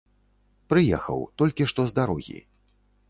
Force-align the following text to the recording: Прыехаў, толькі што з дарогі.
Прыехаў, 0.71 1.19
толькі 1.41 1.69
што 1.73 1.81
з 1.91 1.99
дарогі. 2.01 2.39